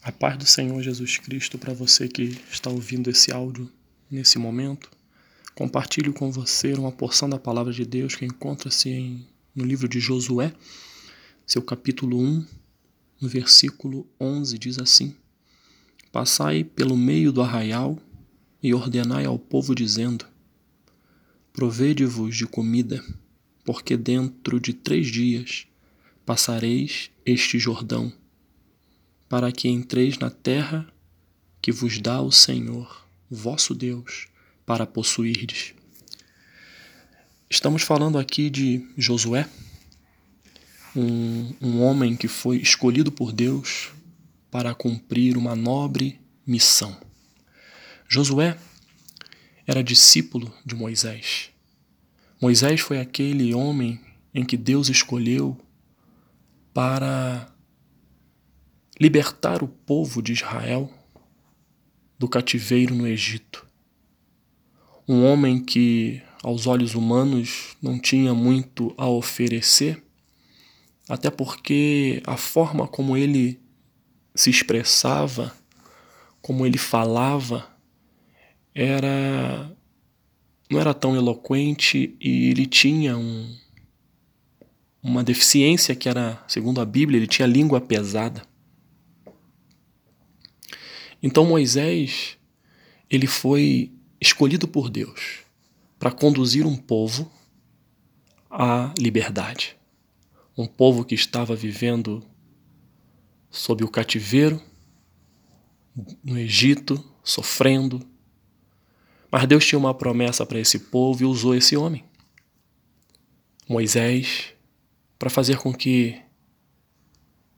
[0.00, 3.70] A paz do Senhor Jesus Cristo para você que está ouvindo esse áudio
[4.08, 4.88] nesse momento.
[5.56, 10.54] Compartilho com você uma porção da palavra de Deus que encontra-se no livro de Josué,
[11.44, 12.46] seu capítulo 1,
[13.20, 15.16] no versículo 11, diz assim:
[16.12, 17.98] Passai pelo meio do arraial
[18.62, 20.24] e ordenai ao povo, dizendo:
[21.52, 23.04] Provede-vos de comida,
[23.64, 25.66] porque dentro de três dias
[26.24, 28.12] passareis este Jordão
[29.28, 30.86] para que entreis na terra
[31.60, 34.28] que vos dá o Senhor, vosso Deus,
[34.64, 35.74] para possuirdes.
[37.50, 39.48] Estamos falando aqui de Josué,
[40.94, 43.90] um, um homem que foi escolhido por Deus
[44.50, 46.96] para cumprir uma nobre missão.
[48.08, 48.58] Josué
[49.66, 51.50] era discípulo de Moisés.
[52.40, 54.00] Moisés foi aquele homem
[54.32, 55.58] em que Deus escolheu
[56.72, 57.52] para
[59.00, 60.90] libertar o povo de Israel
[62.18, 63.66] do cativeiro no Egito.
[65.06, 70.02] Um homem que, aos olhos humanos, não tinha muito a oferecer,
[71.08, 73.60] até porque a forma como ele
[74.34, 75.54] se expressava,
[76.42, 77.66] como ele falava,
[78.74, 79.70] era
[80.70, 83.56] não era tão eloquente e ele tinha um,
[85.02, 88.42] uma deficiência que era, segundo a Bíblia, ele tinha língua pesada.
[91.22, 92.38] Então Moisés,
[93.10, 95.40] ele foi escolhido por Deus
[95.98, 97.30] para conduzir um povo
[98.50, 99.76] à liberdade.
[100.56, 102.24] Um povo que estava vivendo
[103.50, 104.62] sob o cativeiro
[106.22, 108.00] no Egito, sofrendo.
[109.30, 112.04] Mas Deus tinha uma promessa para esse povo e usou esse homem,
[113.68, 114.54] Moisés,
[115.18, 116.20] para fazer com que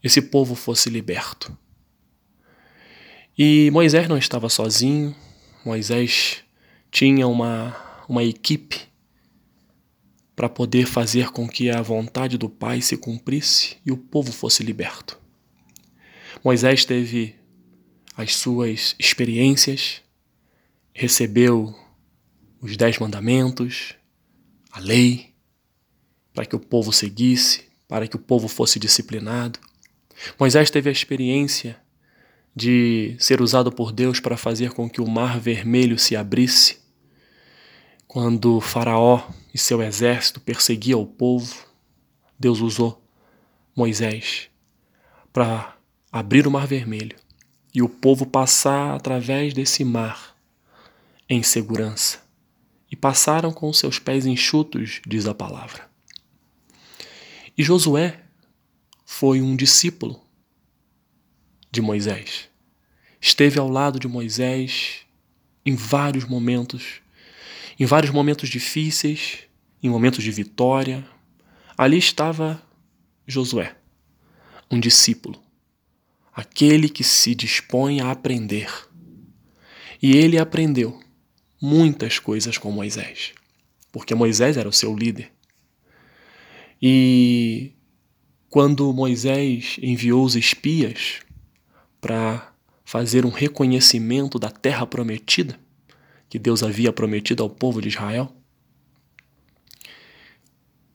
[0.03, 1.57] esse povo fosse liberto.
[3.43, 5.17] E Moisés não estava sozinho,
[5.65, 6.45] Moisés
[6.91, 7.75] tinha uma,
[8.07, 8.79] uma equipe
[10.37, 14.63] para poder fazer com que a vontade do Pai se cumprisse e o povo fosse
[14.63, 15.19] liberto.
[16.45, 17.35] Moisés teve
[18.15, 20.03] as suas experiências,
[20.93, 21.75] recebeu
[22.61, 23.95] os dez mandamentos,
[24.71, 25.33] a lei,
[26.35, 29.59] para que o povo seguisse, para que o povo fosse disciplinado.
[30.39, 31.81] Moisés teve a experiência
[32.55, 36.81] de ser usado por Deus para fazer com que o mar vermelho se abrisse,
[38.07, 39.23] quando Faraó
[39.55, 41.55] e seu exército perseguiam o povo,
[42.39, 43.01] Deus usou
[43.75, 44.49] Moisés
[45.33, 45.77] para
[46.11, 47.17] abrir o mar vermelho
[47.73, 50.37] e o povo passar através desse mar
[51.29, 52.19] em segurança.
[52.91, 55.89] E passaram com seus pés enxutos, diz a palavra.
[57.57, 58.21] E Josué
[59.07, 60.21] foi um discípulo
[61.71, 62.49] de Moisés.
[63.21, 65.07] Esteve ao lado de Moisés
[65.65, 67.01] em vários momentos,
[67.79, 69.41] em vários momentos difíceis,
[69.83, 71.05] em momentos de vitória.
[71.77, 72.63] Ali estava
[73.27, 73.77] Josué,
[74.71, 75.41] um discípulo,
[76.35, 78.71] aquele que se dispõe a aprender.
[80.03, 80.99] E ele aprendeu
[81.61, 83.33] muitas coisas com Moisés,
[83.93, 85.31] porque Moisés era o seu líder.
[86.81, 87.73] E
[88.49, 91.21] quando Moisés enviou os espias
[92.01, 92.53] para
[92.85, 95.59] fazer um reconhecimento da terra prometida
[96.29, 98.33] que Deus havia prometido ao povo de Israel?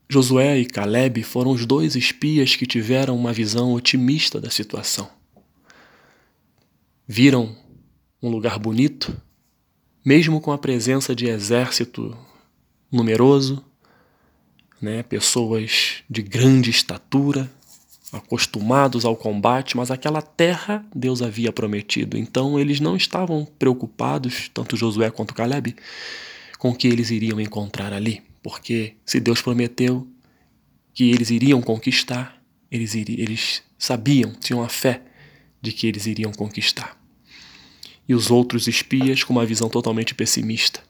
[0.07, 5.09] Josué e Caleb foram os dois espias que tiveram uma visão otimista da situação.
[7.07, 7.55] Viram
[8.21, 9.15] um lugar bonito,
[10.03, 12.15] mesmo com a presença de exército
[12.91, 13.63] numeroso,
[14.81, 17.51] né, pessoas de grande estatura,
[18.11, 22.17] acostumados ao combate, mas aquela terra Deus havia prometido.
[22.17, 25.75] Então eles não estavam preocupados, tanto Josué quanto Caleb,
[26.57, 30.07] com o que eles iriam encontrar ali, porque se Deus prometeu
[30.93, 35.01] que eles iriam conquistar, eles, eles sabiam, tinham a fé
[35.61, 36.97] de que eles iriam conquistar.
[38.07, 40.81] E os outros espias com uma visão totalmente pessimista.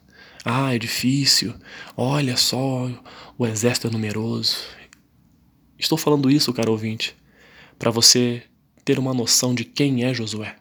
[0.44, 1.54] Ah, é difícil.
[1.96, 2.88] Olha só,
[3.36, 4.58] o exército é numeroso.
[5.78, 7.14] Estou falando isso, caro ouvinte,
[7.78, 8.42] para você
[8.84, 10.56] ter uma noção de quem é Josué.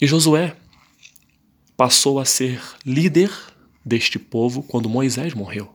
[0.00, 0.56] E Josué
[1.76, 3.30] passou a ser líder
[3.84, 5.74] deste povo quando Moisés morreu.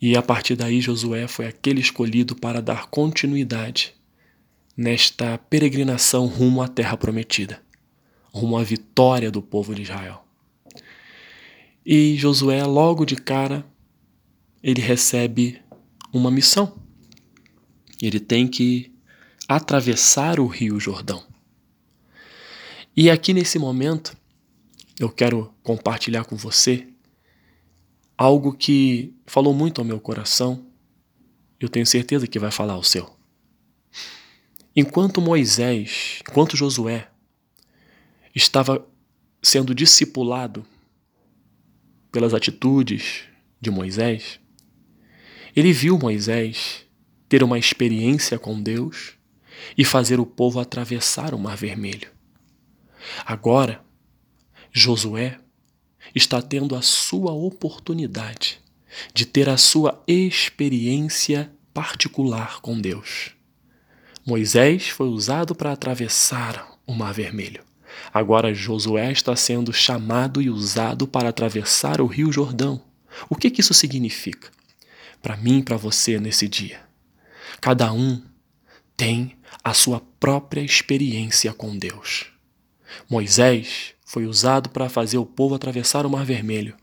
[0.00, 3.94] E a partir daí, Josué foi aquele escolhido para dar continuidade
[4.76, 7.62] nesta peregrinação rumo à terra prometida,
[8.30, 10.24] rumo à vitória do povo de Israel.
[11.84, 13.64] E Josué, logo de cara,
[14.62, 15.60] ele recebe
[16.16, 16.78] uma missão.
[18.00, 18.92] Ele tem que
[19.48, 21.24] atravessar o Rio Jordão.
[22.96, 24.16] E aqui nesse momento,
[24.98, 26.88] eu quero compartilhar com você
[28.16, 30.66] algo que falou muito ao meu coração.
[31.60, 33.14] Eu tenho certeza que vai falar ao seu.
[34.74, 37.08] Enquanto Moisés, enquanto Josué
[38.34, 38.86] estava
[39.42, 40.66] sendo discipulado
[42.10, 43.24] pelas atitudes
[43.60, 44.40] de Moisés,
[45.56, 46.84] ele viu Moisés
[47.30, 49.14] ter uma experiência com Deus
[49.76, 52.10] e fazer o povo atravessar o Mar Vermelho.
[53.24, 53.82] Agora,
[54.70, 55.38] Josué
[56.14, 58.60] está tendo a sua oportunidade
[59.14, 63.30] de ter a sua experiência particular com Deus.
[64.26, 67.64] Moisés foi usado para atravessar o Mar Vermelho.
[68.12, 72.82] Agora Josué está sendo chamado e usado para atravessar o Rio Jordão.
[73.30, 74.55] O que, que isso significa?
[75.26, 76.80] Para mim e para você nesse dia.
[77.60, 78.22] Cada um
[78.96, 82.26] tem a sua própria experiência com Deus.
[83.10, 86.76] Moisés foi usado para fazer o povo atravessar o Mar Vermelho.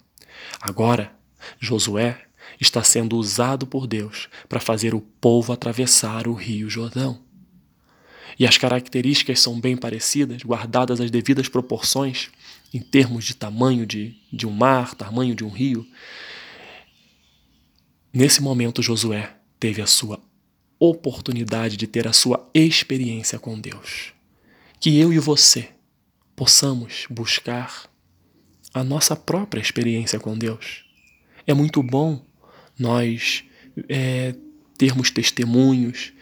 [0.60, 1.16] Agora,
[1.58, 2.22] Josué
[2.60, 7.22] está sendo usado por Deus para fazer o povo atravessar o Rio Jordão.
[8.38, 12.30] E as características são bem parecidas, guardadas as devidas proporções
[12.74, 15.88] em termos de tamanho de, de um mar, tamanho de um rio.
[18.16, 20.22] Nesse momento, Josué teve a sua
[20.78, 24.14] oportunidade de ter a sua experiência com Deus.
[24.80, 25.70] Que eu e você
[26.36, 27.90] possamos buscar
[28.72, 30.86] a nossa própria experiência com Deus.
[31.48, 32.24] É muito bom
[32.78, 33.46] nós
[33.90, 34.36] é,
[34.78, 36.14] termos testemunhos,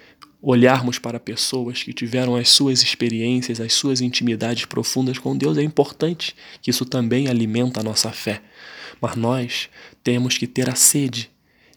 [0.41, 5.57] olharmos para pessoas que tiveram as suas experiências, as suas intimidades profundas com Deus.
[5.57, 8.41] É importante que isso também alimenta a nossa fé.
[9.01, 9.69] Mas nós
[10.01, 11.29] temos que ter a sede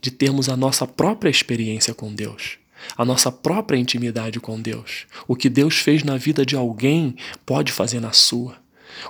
[0.04, 2.58] de termos a nossa própria experiência com Deus
[2.98, 5.06] a nossa própria intimidade com Deus.
[5.26, 7.16] O que Deus fez na vida de alguém
[7.46, 8.58] pode fazer na sua.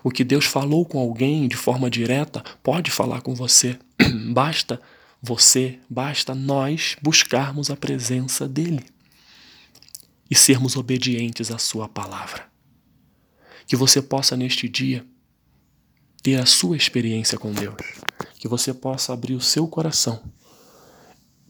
[0.04, 3.76] O que Deus falou com alguém de forma direta pode falar com você.
[4.32, 4.80] basta
[5.20, 8.84] você, basta nós buscarmos a presença dEle
[10.30, 12.46] e sermos obedientes à Sua palavra.
[13.66, 15.04] Que você possa neste dia
[16.22, 17.74] ter a sua experiência com Deus.
[18.38, 20.22] Que você possa abrir o seu coração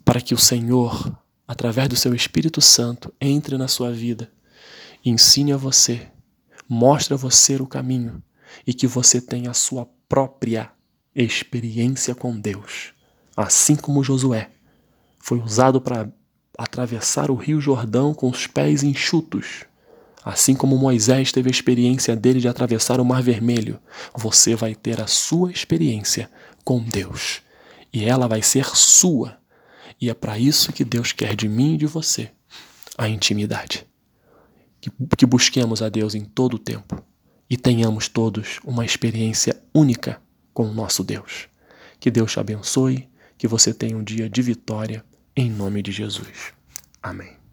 [0.04, 1.16] para que o Senhor
[1.46, 4.30] através do seu Espírito Santo, entre na sua vida,
[5.04, 6.08] ensine a você,
[6.68, 8.22] mostre a você o caminho
[8.66, 10.70] e que você tenha a sua própria
[11.14, 12.92] experiência com Deus.
[13.36, 14.50] Assim como Josué
[15.18, 16.10] foi usado para
[16.56, 19.64] atravessar o Rio Jordão com os pés enxutos.
[20.24, 23.78] Assim como Moisés teve a experiência dele de atravessar o Mar Vermelho,
[24.14, 26.30] você vai ter a sua experiência
[26.64, 27.42] com Deus.
[27.92, 29.38] E ela vai ser sua
[30.04, 32.30] e é para isso que Deus quer de mim e de você
[32.98, 33.86] a intimidade.
[34.78, 37.02] Que, que busquemos a Deus em todo o tempo
[37.48, 40.20] e tenhamos todos uma experiência única
[40.52, 41.48] com o nosso Deus.
[41.98, 43.08] Que Deus te abençoe,
[43.38, 45.02] que você tenha um dia de vitória,
[45.34, 46.52] em nome de Jesus.
[47.02, 47.43] Amém.